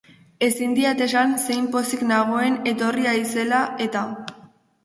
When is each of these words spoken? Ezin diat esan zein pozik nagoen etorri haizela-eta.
Ezin 0.45 0.71
diat 0.77 1.03
esan 1.07 1.35
zein 1.43 1.69
pozik 1.75 2.03
nagoen 2.13 2.57
etorri 2.73 3.09
haizela-eta. 3.13 4.07